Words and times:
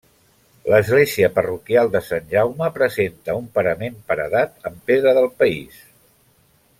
L'església 0.73 1.27
parroquial 1.35 1.91
de 1.97 2.01
Sant 2.07 2.25
Jaume 2.33 2.71
presenta 2.79 3.35
un 3.43 3.47
parament 3.59 3.99
paredat 4.13 4.69
amb 4.71 4.81
pedra 4.93 5.13
del 5.23 5.29
país. 5.43 5.83